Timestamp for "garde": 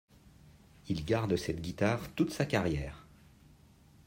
1.05-1.35